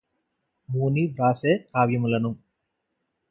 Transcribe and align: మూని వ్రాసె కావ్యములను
మూని 0.69 1.03
వ్రాసె 1.07 1.53
కావ్యములను 1.73 2.31